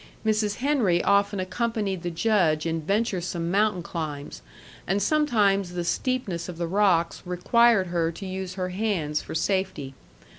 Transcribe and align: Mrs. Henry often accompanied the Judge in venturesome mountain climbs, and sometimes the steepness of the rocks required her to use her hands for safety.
Mrs. 0.25 0.55
Henry 0.55 1.03
often 1.03 1.39
accompanied 1.39 2.01
the 2.01 2.09
Judge 2.09 2.65
in 2.65 2.81
venturesome 2.81 3.51
mountain 3.51 3.83
climbs, 3.83 4.41
and 4.87 4.99
sometimes 4.99 5.73
the 5.73 5.83
steepness 5.83 6.49
of 6.49 6.57
the 6.57 6.65
rocks 6.65 7.21
required 7.23 7.85
her 7.85 8.11
to 8.13 8.25
use 8.25 8.55
her 8.55 8.69
hands 8.69 9.21
for 9.21 9.35
safety. 9.35 9.93